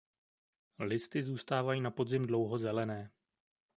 [0.79, 3.11] Listy zůstávají na podzim dlouho zelené.